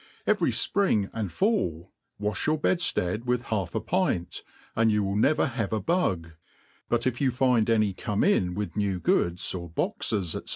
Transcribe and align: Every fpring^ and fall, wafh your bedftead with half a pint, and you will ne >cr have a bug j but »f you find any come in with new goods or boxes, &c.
Every 0.25 0.49
fpring^ 0.49 1.11
and 1.13 1.31
fall, 1.31 1.91
wafh 2.19 2.47
your 2.47 2.57
bedftead 2.57 3.25
with 3.25 3.43
half 3.43 3.75
a 3.75 3.79
pint, 3.79 4.41
and 4.75 4.91
you 4.91 5.03
will 5.03 5.15
ne 5.15 5.35
>cr 5.35 5.43
have 5.43 5.71
a 5.71 5.79
bug 5.79 6.23
j 6.23 6.31
but 6.89 7.05
»f 7.05 7.21
you 7.21 7.29
find 7.29 7.69
any 7.69 7.93
come 7.93 8.23
in 8.23 8.55
with 8.55 8.75
new 8.75 8.99
goods 8.99 9.53
or 9.53 9.69
boxes, 9.69 10.31
&c. 10.31 10.39